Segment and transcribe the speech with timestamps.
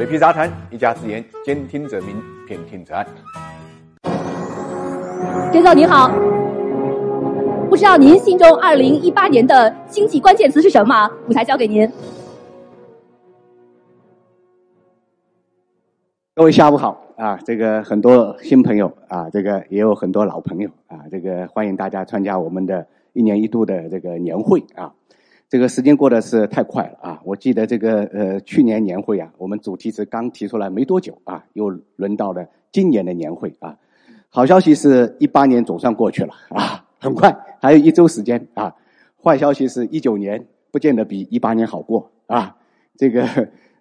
[0.00, 2.16] 水皮杂谈，一家之言，兼听则明，
[2.48, 3.06] 偏听则暗。
[5.52, 6.10] 甄总您好，
[7.68, 11.06] 不知道您心中二零一八年的经济关键词是什么？
[11.28, 11.86] 舞台交给您。
[16.34, 17.38] 各位下午好啊！
[17.44, 24.94] 这个很多新朋友啊，这个也有很多老朋友啊，这个欢迎大家参加我们的一年一度的这个年会啊。
[25.50, 27.20] 这个时间过得是太快了啊！
[27.24, 33.76] 我记得这个呃，去年年会啊，我们主题是刚提出来没多久啊，又轮到了今年的年会啊。
[34.28, 38.72] 好消息是一八年总算过去了啊，很快还有一周时间啊。
[39.20, 42.56] 坏消息是一九年不见得比一八年好过啊。
[42.96, 43.26] 这个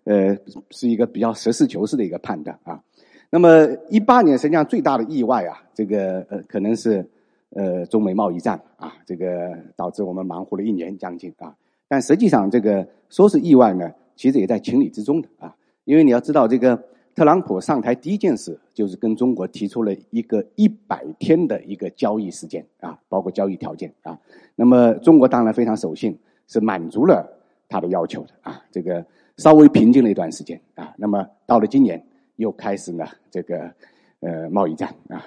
[0.05, 0.35] 呃
[0.71, 2.81] 是一个比较实事求是的一个判断啊。
[3.29, 7.07] 那么一八年实际上最大的意外啊，这个呃可能是。
[7.51, 11.55] 呃，中美贸易战啊，这个导致我们忙活了一年将近啊。
[11.87, 15.55] 但实际上，这个说是意外呢，其实也在情理之中的啊。
[15.83, 16.79] 因为你要知道，这个
[17.15, 24.15] 特朗普上台第一件事就是跟中国提出了一个一百天的一个交易时间啊，包括交易条件啊。
[24.55, 27.27] 那么中国当然非常守信，是满足了
[27.67, 28.61] 他的要求的啊。
[28.71, 29.03] 这个
[29.37, 30.93] 稍微平静了一段时间啊。
[30.97, 33.73] 那么到了今年，又开始呢这个
[34.19, 35.25] 呃贸易战啊。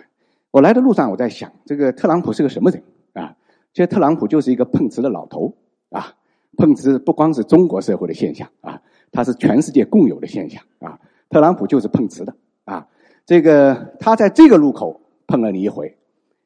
[0.53, 2.83] 我来的路上，我在想，这个特朗普是个什么人
[3.15, 3.35] 啊？
[3.73, 5.57] 其实特朗普就是一个碰瓷的老头
[5.89, 6.15] 啊！
[6.59, 11.01] 碰瓷不光是中国社会的现象啊，它是全世界共有的现象啊。
[11.31, 12.87] 特朗普就是碰瓷的啊！
[13.25, 15.97] 这个他在这个路口碰了你一回，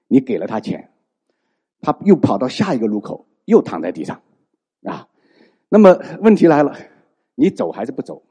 [0.07, 0.89] 你给了他钱，
[1.81, 4.23] 他又跑到下一个路口又躺在地上
[4.84, 5.09] 啊。
[5.69, 6.77] 那么问题来了，
[7.34, 8.23] 你走还是不走？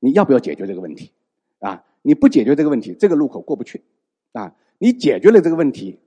[0.00, 1.12] 你要不要解决这个问题
[1.60, 1.84] 啊？
[2.02, 3.84] 你不解决这个问题，这个路口过不去
[4.32, 4.52] 啊！
[4.78, 5.98] 你解决了这个问题，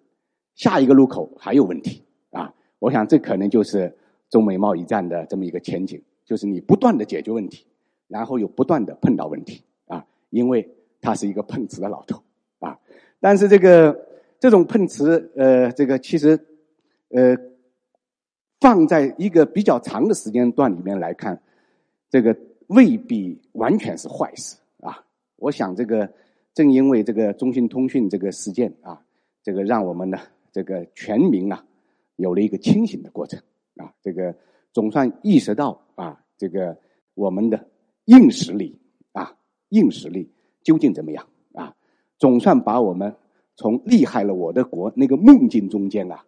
[0.55, 2.53] 下一个路口还有问题啊！
[2.77, 3.97] 我想这可能就是
[4.29, 7.65] 中美贸易战的这么一个前景，就是你不断的解决问题，
[8.07, 10.05] 然后又不断的碰到问题啊！
[10.29, 10.69] 因为
[11.01, 12.21] 他是一个碰瓷的老头
[12.59, 12.79] 啊！
[13.19, 14.07] 但是这个
[14.39, 16.39] 这种碰瓷，呃，这个其实
[17.09, 17.35] 呃，
[18.59, 21.41] 放在一个比较长的时间段里面来看，
[22.09, 25.03] 这个未必完全是坏事啊！
[25.37, 26.11] 我想这个。
[26.53, 29.01] 正因为这个中兴通讯这个事件啊，
[29.43, 30.17] 这个让我们呢
[30.51, 31.65] 这个全民啊
[32.17, 33.39] 有了一个清醒的过程
[33.77, 34.35] 啊，这个
[34.73, 36.77] 总算意识到啊，这个
[37.13, 37.67] 我们的
[38.05, 38.77] 硬实力
[39.13, 39.37] 啊，
[39.69, 40.29] 硬实力
[40.63, 41.73] 究竟怎么样啊？
[42.17, 43.15] 总算把我们
[43.55, 46.25] 从厉害了我的国那个梦境中间啊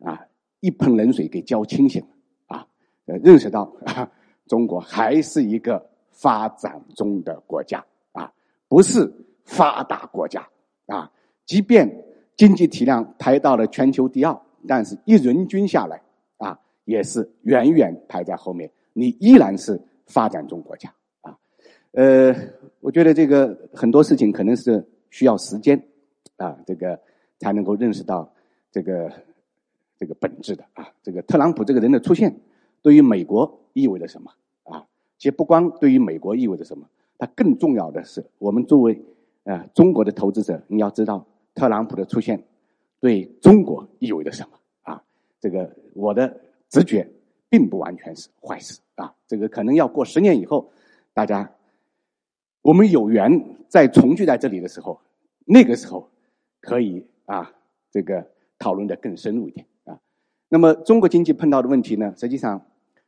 [0.00, 0.26] 啊
[0.60, 2.08] 一盆冷水给浇清醒了
[2.46, 2.68] 啊，
[3.06, 4.12] 认识到啊，
[4.46, 8.32] 中国还是一个发展中的国家啊，
[8.68, 9.12] 不是。
[9.44, 10.46] 发达国家
[10.86, 11.10] 啊，
[11.44, 12.04] 即便
[12.36, 16.00] 经济体量排到了全球第二，但是一人均下来
[16.38, 18.70] 啊，也是远远排在后面。
[18.92, 21.36] 你依然是发展中国家啊。
[21.92, 22.34] 呃，
[22.80, 25.80] 我觉得这个很多事情可能是需要时间
[26.36, 26.98] 啊，这个
[27.38, 28.32] 才能够认识到
[28.72, 29.12] 这个
[29.98, 30.88] 这个本质的啊。
[31.02, 32.34] 这个特朗普这个人的出现，
[32.82, 34.30] 对于美国意味着什么
[34.64, 34.84] 啊？
[35.18, 36.86] 其实不光对于美国意味着什么，
[37.18, 39.00] 它更重要的是我们作为。
[39.44, 42.42] 啊，中国的投资者，你要知道，特朗普的出现
[42.98, 45.02] 对中国意味着什么啊？
[45.38, 46.40] 这个我的
[46.70, 47.06] 直觉
[47.50, 49.14] 并不完全是坏事啊。
[49.26, 50.72] 这个可能要过十年以后，
[51.12, 51.52] 大家
[52.62, 54.98] 我们有缘再重聚在这里的时候，
[55.44, 56.08] 那个时候
[56.62, 57.52] 可以啊，
[57.90, 58.26] 这个
[58.58, 60.00] 讨论的更深入一点啊。
[60.48, 62.64] 那么中国经济碰到的问题呢，实际上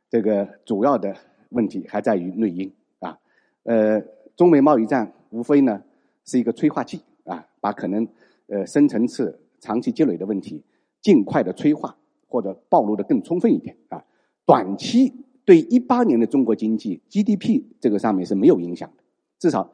[0.07, 1.15] 这个主要的
[1.49, 3.17] 问题还在于内因啊。
[3.63, 3.99] 呃，
[4.35, 5.81] 中美贸易战无非呢。
[6.27, 8.07] 是一个催化剂啊，把可能
[8.47, 10.63] 呃深层次、长期积累的问题
[11.01, 14.05] 尽快的催化或者暴露的更充分一点啊。
[14.45, 15.11] 短期
[15.43, 19.03] 对一八年的中国经济 GDP 这个上面是没有影响的，
[19.39, 19.71] 至少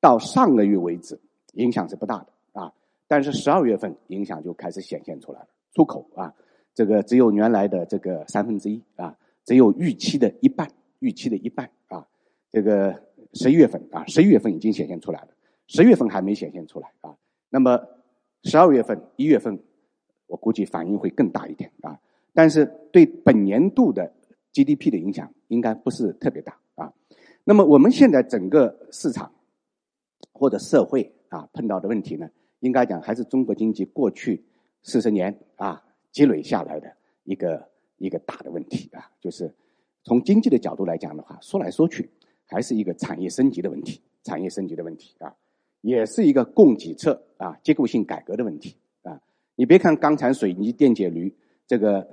[0.00, 1.18] 到上个月为止
[1.54, 2.72] 影响是不大的啊。
[3.08, 6.32] 但是十二月份影响就开始显现出来了，出口啊，
[6.74, 12.06] 这个只有原来的这个三分之一啊，只有预期的一半，预期的一半啊。
[12.50, 13.02] 这个
[13.34, 15.28] 十一月份啊，十一月份已经显现出来了。
[15.66, 17.16] 十月份还没显现出来啊，
[17.50, 17.80] 那么
[18.44, 19.58] 十二月份、一月份，
[20.26, 21.98] 我估计反应会更大一点啊。
[22.32, 24.12] 但是对本年度的
[24.52, 26.92] GDP 的影响应该不是特别大啊。
[27.44, 29.32] 那么我们现在整个市场
[30.32, 32.28] 或者社会啊碰到的问题呢，
[32.60, 34.44] 应该讲还是中国经济过去
[34.82, 35.82] 四十年啊
[36.12, 39.52] 积累下来的一个一个大的问题啊，就是
[40.04, 42.08] 从经济的角度来讲的话，说来说去
[42.44, 45.34] 还是一个产业升级的问题，产业升级的问题啊。
[45.80, 49.20] 也是一个供给侧啊结构性改革的问题啊！
[49.54, 51.34] 你别看钢材、水泥、电解铝
[51.66, 52.06] 这个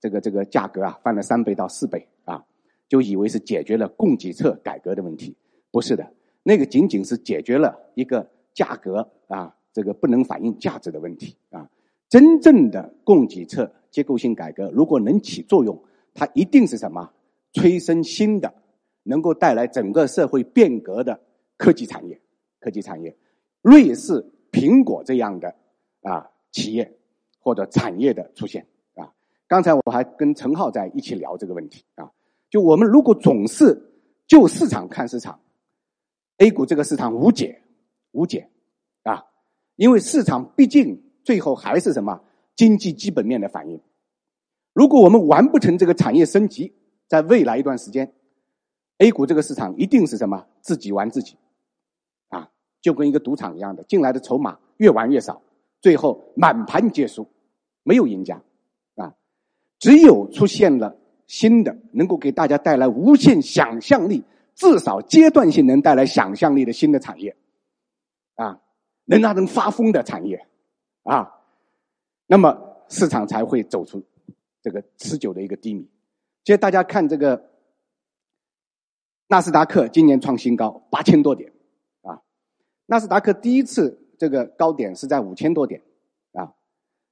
[0.00, 2.44] 这个这个价格啊翻了三倍到四倍啊，
[2.88, 5.36] 就以为是解决了供给侧改革的问题，
[5.70, 6.12] 不是的。
[6.42, 11.68] 那个仅仅是解决了一个价格啊，这个不能反映价值的问题啊。
[12.08, 15.80] 真正的供给侧结构性改革，如果能起作用，
[16.14, 17.12] 它一定是什么？
[17.52, 18.54] 催生新的，
[19.02, 21.20] 能够带来整个社会变革的
[21.56, 22.20] 科技产业。
[22.60, 23.16] 科技产业，
[23.62, 25.54] 瑞士苹果这样的
[26.02, 26.96] 啊企业
[27.40, 29.12] 或者产业的出现啊。
[29.48, 32.10] 刚才我还跟陈浩在一起聊这个问题啊。
[32.50, 33.90] 就我们如果总是
[34.26, 35.40] 就市场看市场
[36.38, 37.62] ，A 股这个市场无解，
[38.12, 38.48] 无解
[39.04, 39.24] 啊！
[39.76, 42.20] 因为市场毕竟最后还是什么
[42.56, 43.80] 经济基本面的反应。
[44.72, 46.72] 如果我们完不成这个产业升级，
[47.06, 48.12] 在未来一段时间
[48.98, 51.36] ，A 股这个市场一定是什么自己玩自己，
[52.80, 55.42] 就跟一个赌场一样的，进来的筹码越玩越少，
[55.80, 57.26] 最后满盘皆输，
[57.82, 58.42] 没有赢家
[58.96, 59.14] 啊！
[59.78, 60.96] 只有出现了。
[61.26, 64.24] 新的能够给大家带来无限想象力，
[64.56, 67.36] 至少阶段性能带来想象力的新的产业，
[68.34, 68.60] 啊，
[69.04, 70.44] 能让人发疯的产业，
[71.04, 71.32] 啊，
[72.26, 74.02] 那么市场才会走出
[74.60, 75.88] 这个持久的一个低迷。
[76.42, 77.48] 其实大家看这个
[79.28, 81.52] 纳斯达克今年创新高八千多点，
[82.90, 85.80] 纳斯达克第一次这个高点是在五千多点，
[86.32, 86.52] 啊，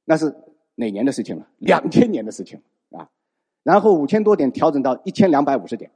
[0.04, 0.34] 那是
[0.74, 1.46] 哪年的事情了？
[1.58, 2.60] 两千年的事情
[2.90, 3.08] 啊。
[3.62, 5.88] 然后五千多点调整到一千两百五十点，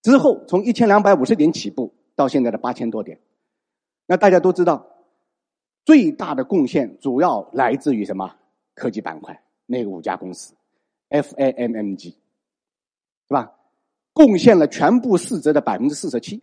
[0.00, 3.20] 之后从一千两百五十点起步到现在的八千多点，
[4.06, 4.86] 那大家都知道，
[5.84, 8.34] 最大的贡献主要来自于什么？
[8.74, 10.54] 科技板块那五家公司
[11.10, 12.14] ，FAMMG，是
[13.28, 13.52] 吧？
[14.14, 16.42] 贡献了全部市值的百分之四十七。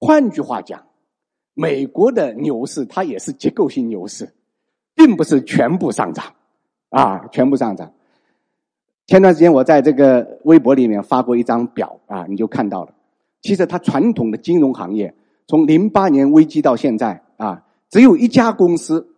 [0.00, 0.84] 换句话讲，
[1.54, 4.28] 美国的牛市它也是结构性牛市，
[4.94, 6.24] 并不是全部上涨。
[6.90, 7.92] 啊，全部上涨。
[9.08, 12.94] 前段时间我在这个微博里面发过一张表啊，你就看到了。
[13.42, 15.12] 其实它传统的金融行业
[15.48, 19.08] 从零八年危机到现在啊，只有一家公司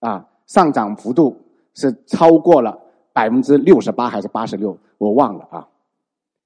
[0.00, 1.40] 啊上涨幅度
[1.74, 2.78] 是超过了
[3.14, 5.68] 百分之六十八还是八十六，我忘了啊。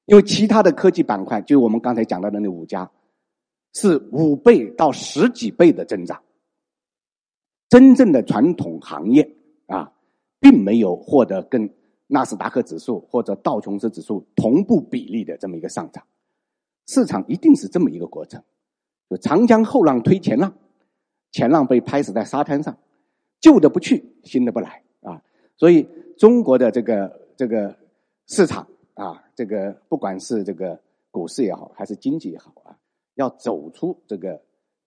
[0.05, 2.89] 因为其他的科技板块，就我们刚才讲到的那五家，
[3.77, 6.23] 是五倍到十几倍的增长。
[7.69, 9.37] 真正的传统行业
[9.67, 9.93] 啊。
[10.39, 11.69] 并没有获得跟
[12.07, 16.05] 纳斯达克指数或者道琼斯指数同步比例的这么一个上涨，
[16.87, 18.41] 市场一定是这么一个过程，
[19.09, 20.55] 就长江后浪推前浪，
[21.33, 22.79] 前浪被拍死在沙滩上，
[23.41, 25.21] 旧的不去，新的不来啊！
[25.57, 25.89] 所以
[26.19, 27.75] 中国的这个这个
[28.27, 30.79] 市场啊，这个不管是这个
[31.11, 32.77] 股市也好，还是经济也好啊，
[33.17, 34.41] 要走出这个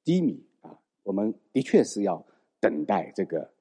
[0.03, 0.71] 低迷啊，
[1.03, 2.25] 我们的确是要
[2.59, 3.51] 等待这个。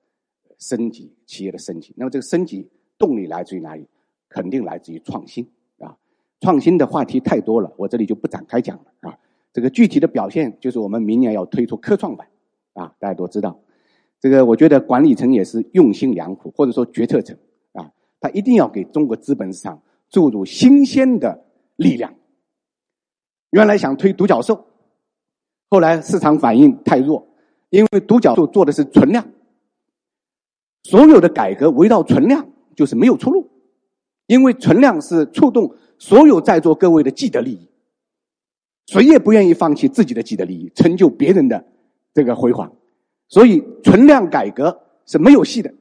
[0.61, 2.69] 升级企业的升级，那么这个升级
[2.99, 3.87] 动力来自于哪里？
[4.29, 5.49] 肯定来自于创新
[5.79, 5.97] 啊！
[6.41, 9.17] 创新的话题太多了，我这里就不展开讲了啊。
[9.53, 12.27] 这个具体的表现就是我们明年要推出科创板
[12.73, 13.57] 啊，大家都知道。
[14.19, 17.39] 这个我觉得管理层也是用心良苦，或者说决策层
[17.71, 19.81] 啊，他一定要给中国资本市场
[20.11, 21.45] 注入新鲜的
[21.77, 22.13] 力量。
[23.51, 24.67] 原来想推独角兽，
[25.71, 27.27] 后来市场反应太弱，
[27.71, 29.27] 因为独角兽做的是存量。
[30.85, 33.51] 所有的改革围绕存量就是没有出路，
[34.27, 37.69] 因为存量是触动所有在座各位的既得利益，
[38.87, 41.65] 谁也不愿意放弃自己的既得利益，成就别人的
[42.15, 42.73] 这个辉煌，
[43.29, 45.75] 所以存量改革是没有戏的。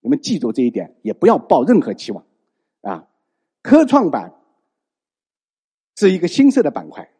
[0.00, 2.24] 你们记住这一点，也不要抱任何期望
[2.80, 3.06] 啊！
[3.62, 4.32] 科创板
[6.00, 7.10] 是一个新设的板块，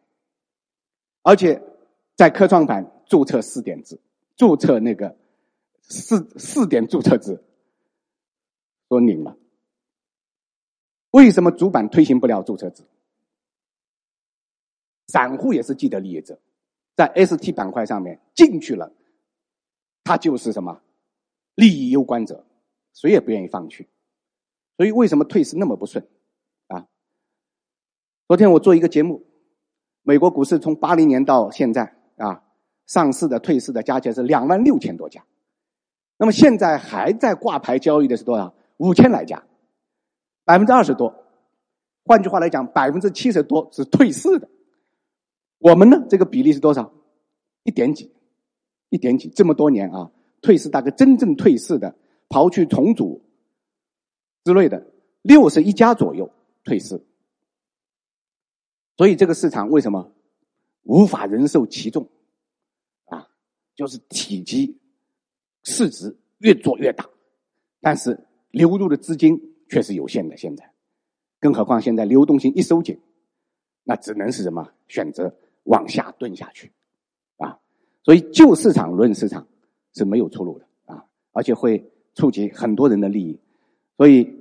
[1.21, 1.61] 而且
[2.15, 3.99] 在科创板注册试点制，
[4.35, 5.15] 注册那个。
[5.83, 7.43] 四四点注册制
[8.87, 9.35] 都拧了，
[11.09, 12.83] 为什么主板推行不了注册制？
[15.07, 16.39] 散户也是既得利益者，
[16.95, 18.93] 在 ST 板块上面进去了，
[20.05, 20.81] 他就是什么
[21.55, 22.45] 利益攸关者，
[22.93, 23.87] 谁也不愿意放弃。
[24.77, 26.07] 所以为什么退市那么不顺？
[28.31, 29.25] 昨天我做一个节目，
[30.03, 32.41] 美国股市从八零年到现在啊，
[32.87, 35.25] 上市的、退市的加起来是两万六千多家。
[36.17, 38.55] 那么现在还在挂牌交易的是多少？
[38.77, 39.43] 五千来家，
[40.45, 41.13] 百分之二十多。
[42.05, 44.47] 换句话来讲，百分之七十多是退市的。
[45.57, 46.93] 我们呢，这个比例是多少？
[47.63, 48.13] 一点几，
[48.87, 49.27] 一点几。
[49.27, 50.09] 这么多年啊，
[50.41, 51.93] 退市大概真正退市的，
[52.29, 53.25] 刨去重组
[54.45, 54.87] 之类的，
[55.21, 56.31] 六十一家左右
[56.63, 57.03] 退市。
[59.01, 60.11] 所以这个市场为什么
[60.83, 62.07] 无法忍受其重？
[63.05, 63.27] 啊，
[63.73, 64.77] 就是体积。
[65.63, 67.09] 市值越做越大，
[67.79, 70.37] 但是流入的资金却是有限的。
[70.37, 70.71] 现在，
[71.39, 72.99] 更何况现在流动性一收紧，
[73.83, 74.71] 那只能是什么？
[74.87, 76.71] 选择往下蹲下去，
[77.37, 77.57] 啊，
[78.03, 79.47] 所以就市场论市场
[79.95, 83.39] 是没有出路的啊，而且会触及很多人的利益。
[83.97, 84.31] 所以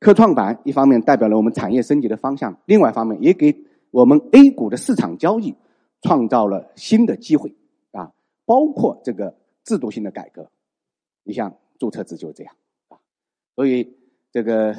[0.00, 3.56] 科创板一方面代表了我们产业升级的方向，另外一方面也给
[3.90, 5.54] 我们 A 股的市场交易
[6.02, 7.54] 创造了新的机会
[7.92, 8.12] 啊，
[8.44, 10.50] 包括这个制度性的改革。
[11.22, 12.54] 你像注册制就是这样
[12.88, 12.98] 啊，
[13.54, 13.96] 所以
[14.32, 14.74] 这个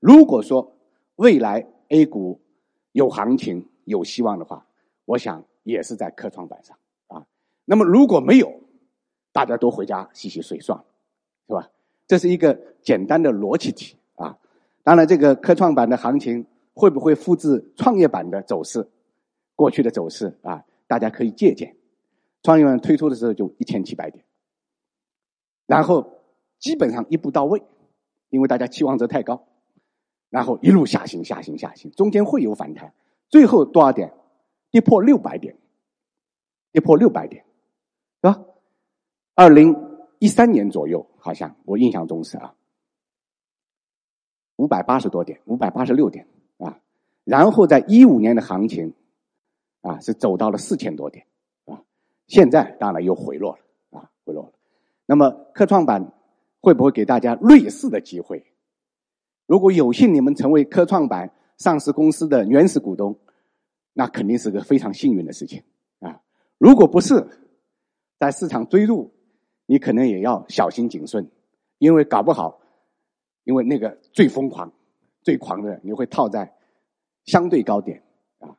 [0.00, 0.74] 如果说
[1.16, 2.40] 未来 A 股
[2.92, 4.66] 有行情、有希望的话，
[5.04, 6.76] 我想也是在科创板上
[7.08, 7.26] 啊。
[7.64, 8.60] 那么如果没有，
[9.32, 10.84] 大家都回家洗洗睡算了，
[11.48, 11.70] 是吧？
[12.06, 14.38] 这是一个简单的逻辑题啊。
[14.82, 18.88] 当然，这个科创板的行情会不会复制创业板的走势？
[19.54, 21.76] 过去的走势啊，大家可以借鉴。
[22.42, 24.24] 创业板推出的时候就一千七百点，
[25.66, 26.20] 然后
[26.58, 27.62] 基本上一步到位，
[28.30, 29.46] 因为大家期望值太高。
[30.30, 32.92] 然后一路下行，下行，下行，中间会有反弹，
[33.28, 34.12] 最后多少点？
[34.70, 35.54] 跌破六百点，
[36.72, 38.42] 跌破六百点，是吧？
[39.34, 39.76] 二零
[40.18, 42.54] 一三年左右，好像我印象中是啊，
[44.56, 46.26] 五百八十多点，五百八十六点。
[47.24, 48.94] 然后在一五年的行情
[49.80, 51.26] 啊，是走到了四千多点
[51.66, 51.82] 啊。
[52.26, 54.52] 现在当然又回落了啊，回落了。
[55.06, 56.12] 那么科创板
[56.60, 58.44] 会不会给大家类似的机会？
[59.46, 63.18] 如果有幸你们成为科创板上市公司的原始股东，
[63.92, 65.62] 那肯定是个非常幸运的事情
[66.00, 66.22] 啊！
[66.56, 67.26] 如果不是，
[68.18, 69.12] 在市场追入，
[69.66, 71.30] 你可能也要小心谨慎，
[71.78, 72.60] 因为搞不好，
[73.44, 74.72] 因为那个最疯狂、
[75.22, 76.54] 最狂的，你会套在
[77.24, 78.02] 相对高点
[78.38, 78.56] 啊，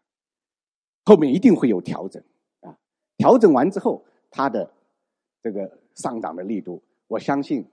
[1.06, 2.24] 后面一定会有调整
[2.62, 2.78] 啊，
[3.18, 4.72] 调整完之后，它的
[5.42, 7.66] 这个上涨的力度，我相信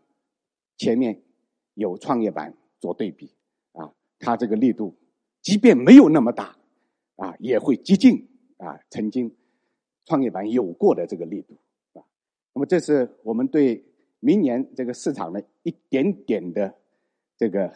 [0.76, 1.22] 前面
[1.74, 2.54] 有创业板。
[2.80, 3.30] 做对比
[3.72, 4.96] 啊，它这个力度，
[5.42, 6.56] 即便没有那么大，
[7.16, 9.36] 啊，也会接近啊曾经
[10.06, 11.58] 创业板有过的这个力度
[11.92, 12.00] 啊。
[12.54, 13.84] 那么这是我们对
[14.18, 16.74] 明年这个市场的一点点的
[17.36, 17.70] 这个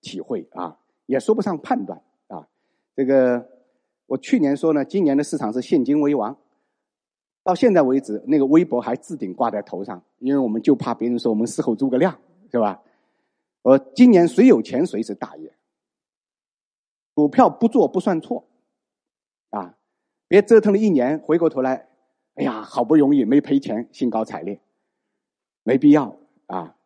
[0.00, 2.02] 体会啊，也说不上判断。
[2.96, 3.46] 这个
[4.06, 6.36] 我去年说呢，今年的市场是现金为王，
[7.44, 12.18] 到现在为止，那个微博还置顶挂在头上，因为我们就怕别人说我们事后诸葛亮，
[12.50, 12.82] 是吧？
[13.60, 15.52] 我今年谁有钱谁是大爷，
[17.14, 18.44] 股票不做不算错，
[19.50, 19.76] 啊，
[20.26, 21.88] 别折腾了一年，回过头来，
[22.36, 24.58] 哎呀，好不容易没赔钱，兴高采烈，
[25.64, 26.76] 没必要啊。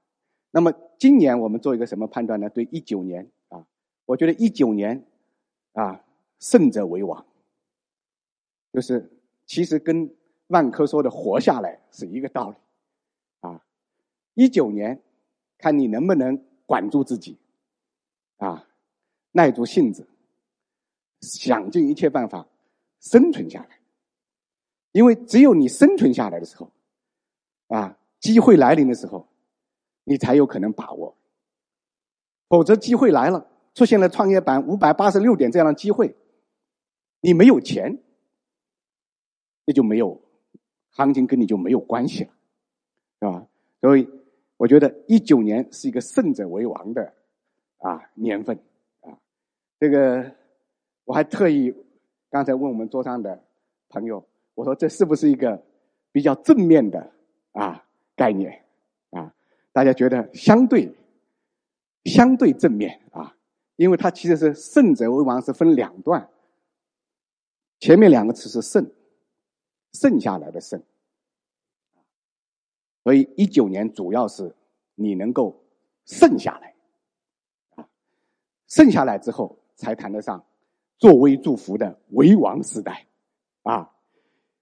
[0.50, 2.48] 那么今年我们做一个什么判断呢？
[2.50, 3.64] 对一九年啊，
[4.06, 5.04] 我觉得一九年
[5.80, 6.04] 啊，
[6.38, 7.24] 胜者为王，
[8.72, 9.10] 就是
[9.46, 10.14] 其实跟
[10.48, 12.56] 万科说的活下来是一个道理，
[13.40, 13.64] 啊，
[14.34, 15.00] 一九年
[15.58, 16.44] 看你能不能。
[16.70, 17.36] 管住自己，
[18.36, 18.64] 啊，
[19.32, 20.06] 耐住性子，
[21.20, 22.46] 想尽一切办法
[23.00, 23.80] 生存下来。
[24.92, 26.70] 因为只有你生存下来的时候，
[27.66, 29.26] 啊，机会来临的时候，
[30.04, 31.12] 你才有可能把握。
[32.48, 33.44] 否则，机会来了，
[33.80, 36.14] 出现了创业板五百八十六点这样的机会，
[37.22, 37.98] 你没有钱，
[39.64, 40.20] 那就没有
[40.90, 42.30] 行情，跟你就没有关系了，
[43.20, 43.46] 是吧？
[43.80, 44.06] 所以。
[44.58, 47.14] 我觉得一九年是一个胜者为王的
[47.78, 48.58] 啊年份
[49.00, 49.16] 啊，
[49.78, 50.34] 这个
[51.06, 51.74] 我还特意
[52.28, 53.42] 刚才问我们桌上的
[53.88, 54.22] 朋友，
[54.54, 55.62] 我说这是不是一个
[56.12, 57.10] 比较正面的
[57.52, 58.62] 啊概念
[59.12, 59.34] 啊？
[59.72, 60.94] 大家觉得相对
[62.04, 63.34] 相对正面啊，
[63.80, 66.28] 因为它其实是胜者为王是分两段，
[67.78, 68.92] 前面两个词是胜，
[69.94, 70.82] 剩下来的胜。
[73.02, 74.54] 所以一九年主要是
[74.96, 75.64] 你能够
[76.04, 76.74] 剩下来，
[77.76, 77.88] 啊，
[78.66, 80.44] 剩下来之后才谈得上
[80.98, 83.06] 作威祝福的为王时代，
[83.62, 83.90] 啊，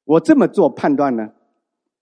[0.04, 1.34] 我这么做判断呢，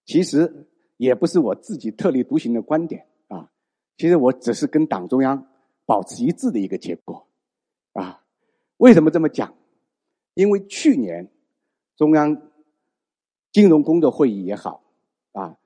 [0.04, 0.68] 其实
[0.99, 3.06] 也不是我自己特立独行的观点。
[3.28, 3.50] 啊，
[3.96, 5.49] 其实我只是跟党中央
[5.87, 7.26] 保持一致的一个结果，
[7.95, 8.23] 啊，
[8.76, 9.55] 为什么这么讲？
[10.35, 11.31] 因为去年
[11.97, 12.50] 中央
[13.52, 14.83] 金融工作会议也好，
[15.33, 15.57] 啊。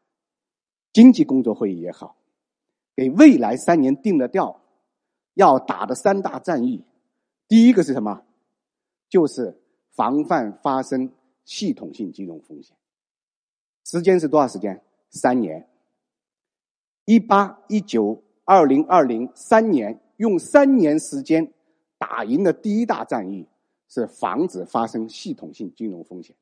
[0.93, 2.17] 经济工作会议也好，
[2.97, 4.61] 给未来三年定了调，
[5.35, 6.85] 要打的三大战役，
[7.47, 8.25] 第一个是什么？
[9.09, 9.57] 就是
[9.93, 11.13] 防范发生
[11.45, 12.77] 系统性金融风险。
[13.85, 14.83] 时间是多少时间？
[15.11, 15.69] 三年。
[17.05, 21.53] 一八一九二零二零三年，用三年时间
[21.99, 23.47] 打赢的第一大战役
[23.89, 26.37] 是防止发生系统性金融风险。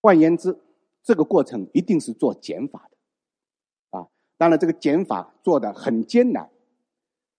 [0.00, 0.58] 换言之。
[1.02, 6.50] 这个过程一定是做减法的，啊，当然这个减法做的很艰难，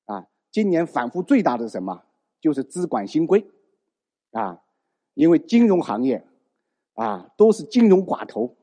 [0.06, 2.02] 啊，今年反复最大的是什么？
[2.40, 3.46] 就是资管新规，
[4.32, 4.64] 啊，
[5.16, 6.26] 因为金融行业
[6.94, 8.56] 啊都是金融寡头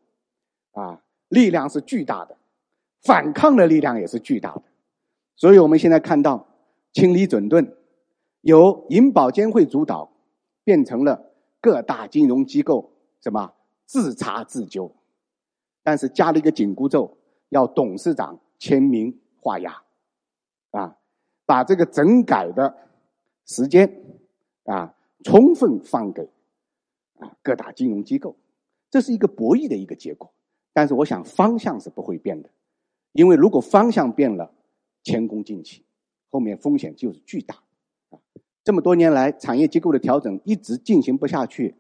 [0.71, 2.39] 啊，力量是巨大的，
[3.03, 4.63] 反抗的力量也是巨大的，
[5.37, 6.47] 所以我们现在看到
[6.93, 7.77] 清理整顿
[8.43, 10.13] 由银保监会主导，
[10.63, 13.53] 变成了各大金融机构什么
[13.85, 14.91] 自查自纠，
[15.83, 17.17] 但是加了一个紧箍咒，
[17.49, 19.83] 要董事长签名画押，
[20.71, 20.97] 啊，
[21.45, 22.77] 把这个整改的
[23.47, 24.03] 时间
[24.65, 26.23] 啊充分放给
[27.19, 28.37] 啊各大金融机构，
[28.91, 30.31] 这是一个博弈的一个结果。
[30.73, 32.51] 但是我想方向是不会变的，
[33.13, 34.51] 因为如果方向变了，
[35.05, 35.85] 前功尽弃，
[36.31, 37.55] 后面风险就是巨大。
[38.11, 38.19] 啊
[38.65, 41.75] 这么多年来，产业结构的调整一直进行不下去。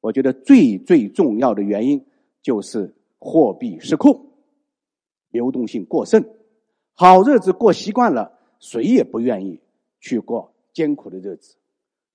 [0.00, 2.06] 我觉得最最重要的原因
[2.40, 4.32] 就是货币失控，
[5.28, 6.24] 流动性过剩，
[6.94, 9.60] 好日子过习惯了，谁也不愿意
[10.00, 11.56] 去过艰苦的日子。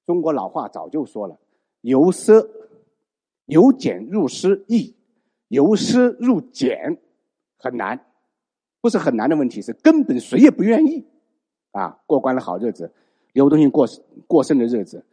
[0.07, 1.39] 中国老话早就说了
[1.81, 2.49] ：“由奢
[3.45, 4.95] 由俭入奢易，
[5.49, 6.99] 由奢入俭
[7.57, 8.03] 很难。”
[8.87, 11.05] 不是很难的问题，是根本谁也不愿意
[11.71, 12.93] 啊过惯了好日子。
[13.33, 13.85] 流动性过
[14.27, 15.05] 过剩的日子，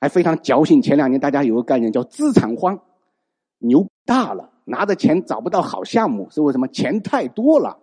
[0.00, 0.80] 还非常矫情。
[0.80, 2.80] 前两年大家有个概念叫资产荒，
[3.58, 6.66] 牛大了，拿着钱找不到好项目，是为什么？
[6.68, 7.78] 钱太多了，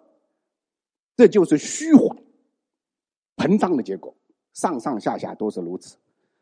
[1.16, 2.18] 这就是虚幻
[3.36, 4.16] 膨胀的结果。
[4.54, 5.98] 上上下下都是如此，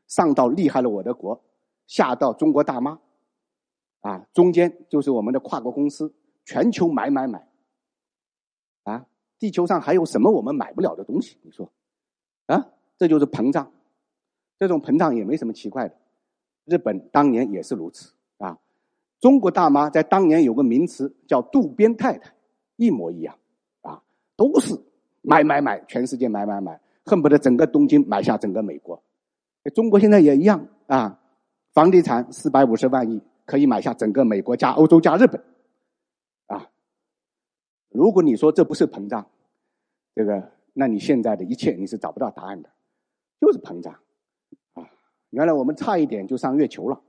[0.07, 1.43] 上到厉害了我的国，
[1.85, 2.97] 下到中国大妈，
[3.99, 7.48] 啊，中间就是我们的跨国公司，全球买买买，
[9.39, 11.37] 地球上还有什么我们买不了的东西？
[11.41, 11.71] 你说，
[12.45, 12.67] 啊？
[12.97, 13.71] 这就是膨胀，
[14.59, 15.95] 这种膨胀也没什么奇怪的。
[16.65, 18.59] 日本当年也是如此啊。
[19.21, 22.33] 中国大妈在当年有个名词叫“渡边太太”，
[22.75, 23.37] 一模一样
[23.81, 24.03] 啊，
[24.35, 24.77] 都是
[25.21, 29.01] 买买买，全世界买买买，恨不得整个东京买下整个美国。
[29.73, 31.19] 中国现在也一样啊，
[31.73, 35.41] 房地产四百五十万亿可以买下整个美国加欧洲加日本
[36.47, 36.69] 啊。
[37.89, 39.25] 如果你说这不是膨胀，
[40.19, 42.69] 这个，那你现在的一切你是找不到答案的。
[43.39, 43.93] 就是膨胀，
[44.73, 44.83] 啊，
[45.29, 47.01] 原来我们差一点就上月球了，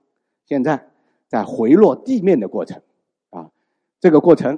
[0.47, 0.89] 现在
[1.27, 2.81] 在回落地面的过程，
[3.31, 3.51] 啊，
[3.99, 4.57] 这个过程，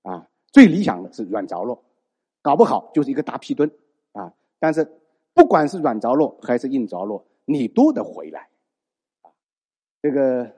[0.00, 1.78] 啊，最理想的是软着陆，
[2.40, 3.70] 搞不好就是一个大屁墩，
[4.12, 4.90] 啊，但是
[5.34, 8.48] 不管是软着陆还是硬着陆，你都得回来，
[9.20, 9.28] 啊，
[10.00, 10.50] 这个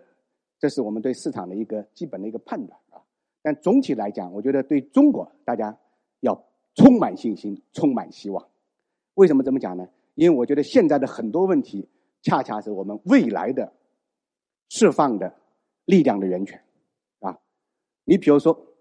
[0.60, 3.02] 这是我们对市场的一个基本的一个判断啊，
[3.42, 5.76] 但总体来讲，我觉得对中国大家
[6.76, 8.48] 充满信心，充满希望，
[9.14, 9.88] 为什么这么讲呢？
[10.14, 11.88] 因为我觉得现在的很多问题，
[12.22, 13.72] 恰恰是我们未来的
[14.68, 15.34] 释放的
[15.84, 16.62] 力量的源泉
[17.20, 17.38] 啊！
[18.04, 18.74] 你比如说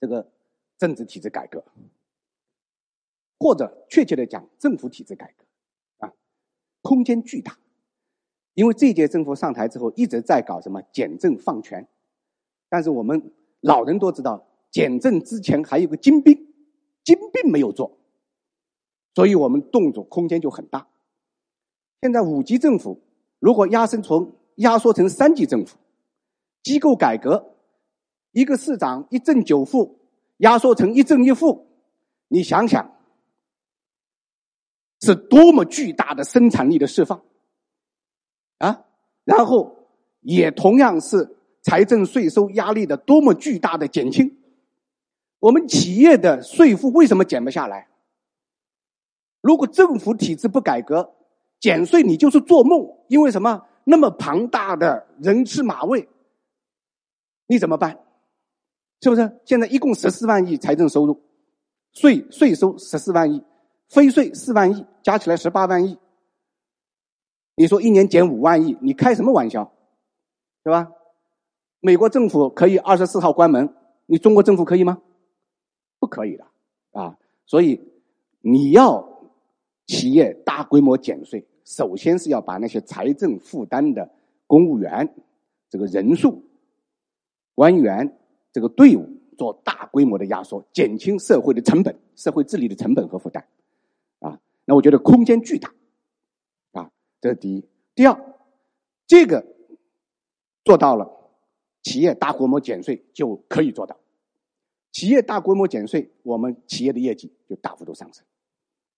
[0.00, 0.30] 这个
[0.78, 1.64] 政治体制改革，
[3.38, 6.12] 或者确切的讲，政府体制改革啊，
[6.82, 7.58] 空间巨大。
[8.54, 11.86] 因为这届政府上台之后一直在搞什么简政放权，
[12.68, 16.53] 但是我们老人都知道，简政之前还有个精兵，
[17.04, 17.98] 金并没有做。
[19.14, 20.88] 所以我们动作空间就很大。
[22.02, 23.00] 现在五级政府
[23.38, 25.76] 如果压缩成压缩成三级政府，
[26.62, 27.54] 机构改革，
[28.32, 29.98] 一个市长一正九负，
[30.38, 31.66] 压缩成一正一负，
[32.28, 32.98] 你想想，
[35.00, 37.22] 是多么巨大的生产力的释放
[38.58, 38.84] 啊！
[39.24, 39.76] 然后
[40.20, 44.36] 也同样是财政税收压力的多么巨大的减轻。
[45.40, 47.88] 我们企业的税负为什么减不下来？
[49.40, 51.14] 如果政府体制不改革，
[51.60, 52.88] 减税你就是做梦。
[53.08, 53.66] 因为什么？
[53.84, 56.08] 那么庞大的人吃马喂，
[57.46, 57.98] 你怎么办？
[59.02, 59.40] 是不是？
[59.44, 61.20] 现在一共十四万亿财政收入，
[61.92, 63.44] 税税收十四万亿，
[63.90, 65.98] 非税四万亿，加起来十八万亿。
[67.56, 69.70] 你说一年减五万亿，你开什么玩笑？
[70.64, 70.90] 是吧？
[71.80, 75.02] 美国政府可以二十四号关门，你中国政府可以吗？
[76.04, 76.44] 不可以的
[76.92, 77.16] 啊！
[77.46, 77.80] 所以
[78.40, 79.12] 你要。
[79.86, 84.10] 企业大规模减税，首先是要把那些财政负担的
[84.46, 85.14] 公务员
[85.68, 86.42] 这个人数、
[87.54, 88.18] 官员
[88.50, 93.46] 这个队伍做大规模的压缩，减轻社会的成本、社会治理的成本和负担。
[94.20, 95.70] 啊，那我觉得空间巨大。
[96.72, 96.90] 啊，
[97.20, 97.62] 这是第一。
[97.94, 98.18] 第二，
[99.06, 99.44] 这个
[100.64, 101.06] 做到了，
[101.82, 103.94] 企业大规模减税就可以做到。
[104.94, 108.24] 企业大规模减税，我们企业的业绩就大幅度上升。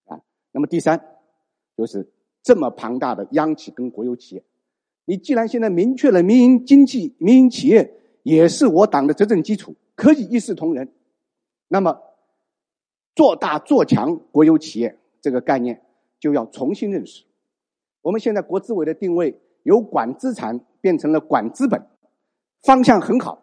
[0.04, 0.20] 啊
[0.52, 1.02] 那么第三，
[1.74, 2.06] 就是
[2.42, 4.44] 这么庞大的央企跟国有企业，
[5.06, 10.87] 你既然现在明确了民营经济、民营企业也是我党的执政基础，可以一视同仁，
[11.68, 11.98] 那么
[13.14, 15.82] 做大做强国有企业这个概念
[16.20, 17.24] 就要重新认识。
[18.02, 21.82] 我们现在国资委的定位由管资产变成了管资本，
[22.62, 23.42] 方向很好。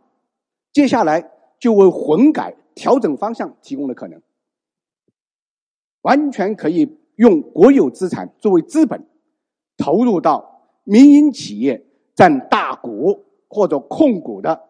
[0.71, 1.31] 接下来
[1.63, 4.21] 就为混改调整方向提供了可能，
[6.01, 9.07] 完全可以用国有资产作为资本，
[9.77, 14.67] 投入到民营企业占大股或者控股的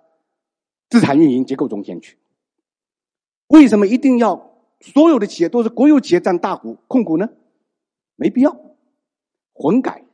[0.88, 2.16] 资产运营结构中间去。
[3.48, 7.28] 为什么一定要所有的企业都是国有企业占大股控股呢？
[8.16, 8.56] 没必要，
[9.52, 10.06] 混改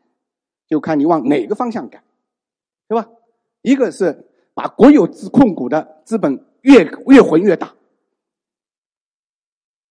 [0.66, 2.02] 就看你往哪个方向改，
[2.88, 3.10] 对吧？
[3.64, 7.74] 一个是把国有资控股的资本越越混越大，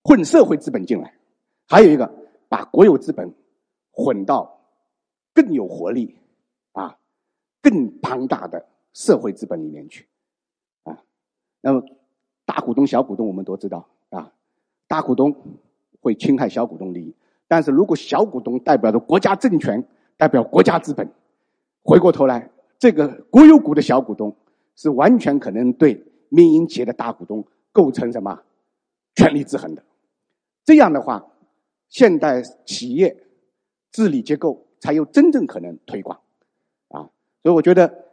[0.03, 1.13] 混社会资本进来；
[1.67, 2.13] 还有一个
[2.49, 3.35] 把国有资本
[3.91, 4.61] 混到
[5.35, 6.19] 更有活力
[6.73, 6.99] 啊、
[7.63, 10.07] 更庞大的社会资本里面去
[10.85, 11.03] 啊。
[11.61, 11.83] 那么
[12.45, 14.33] 大股东、小股东我们都知道啊，
[14.87, 15.35] 大股东
[16.01, 17.15] 会侵害小股东利益。
[17.47, 21.11] 但是如果小股东代表着国家政权，代表国家资本，
[21.83, 24.37] 回过头来，这个国有股的小股东
[24.77, 28.43] 是完全可能对民营企业的大股东构成什么
[29.15, 29.83] 权力制衡的。
[30.65, 31.27] 这样的话，
[31.89, 33.17] 现代企业
[33.91, 36.21] 治理结构才有真正可能推广
[36.89, 37.11] 啊。
[37.43, 38.07] 所以我觉得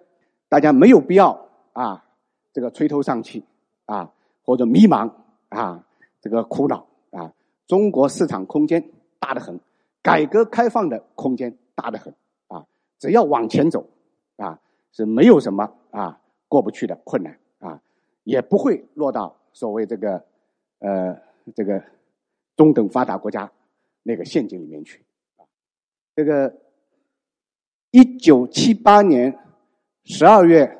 [0.49, 2.05] 大家没有必要啊，
[2.53, 3.43] 这个垂头丧气
[3.85, 4.11] 啊，
[4.43, 5.11] 或者迷茫
[5.49, 5.85] 啊，
[6.21, 7.33] 这个苦恼啊。
[7.67, 8.91] 中国市场空间。
[9.17, 9.59] 大的很，
[10.03, 12.13] 改革开放的空间大的很
[12.47, 12.63] 啊！
[12.99, 13.89] 只要往前走
[14.35, 14.59] 啊，
[14.91, 17.35] 是没有什么啊过不去的困难，
[18.25, 20.25] 也不会落到所谓这个
[20.79, 21.17] 呃
[21.55, 21.81] 这个
[22.57, 23.49] 中等发达国家
[24.03, 25.01] 那个陷阱里面去。
[26.15, 26.53] 这个
[27.91, 29.37] 一九七八年
[30.03, 30.77] 十二月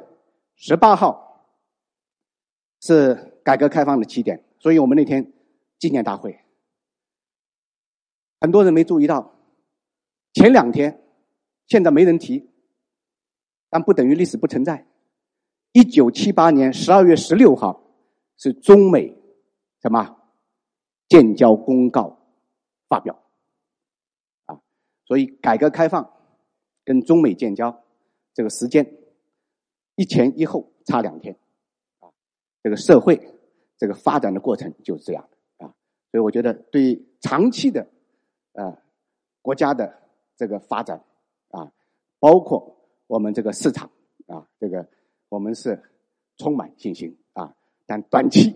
[0.56, 1.48] 十八号
[2.82, 5.32] 是改革开放的起点，所以我们那天
[5.78, 6.40] 纪念大会。
[8.42, 9.34] 很多人没注意到，
[10.34, 11.02] 前两天，
[11.68, 12.50] 现在没人提，
[13.70, 14.86] 但不等于历史不存在。
[15.76, 17.84] 一九七八年十二月十六号
[18.38, 19.14] 是中美
[19.82, 20.16] 什么
[21.10, 22.18] 建交公告
[22.88, 23.22] 发表
[24.46, 24.62] 啊，
[25.04, 26.14] 所以改革开放
[26.86, 27.84] 跟中美建交
[28.34, 28.90] 这个时间
[29.98, 31.38] 一前一后差两天
[32.00, 32.08] 啊，
[32.64, 33.36] 这个社会
[33.78, 35.76] 这个发展的过程就是这样的啊，
[36.10, 37.86] 所以我觉得对长期的。
[38.54, 38.82] 啊，
[39.42, 39.94] 国家的
[40.38, 41.04] 这个发展
[41.50, 41.70] 啊，
[42.22, 43.92] 包括我们这个市场
[44.28, 44.88] 啊，这个
[45.30, 45.82] 我们是
[46.38, 47.56] 充满信心啊。
[47.86, 48.54] 但短期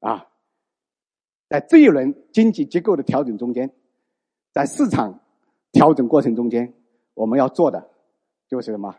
[0.00, 0.28] 啊，
[1.48, 3.72] 在这一轮经济结构的调整中间，
[4.52, 5.20] 在市场
[5.72, 6.74] 调整过程中间，
[7.14, 7.90] 我们要做的
[8.48, 8.96] 就是什么？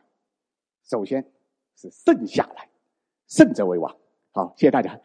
[0.83, 1.31] 首先
[1.75, 2.69] 是胜下来，
[3.27, 3.95] 胜者为王。
[4.31, 4.99] 好，谢谢大家。